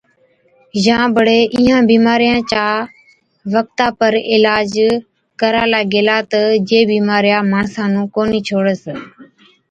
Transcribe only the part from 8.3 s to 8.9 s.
ڇوڙس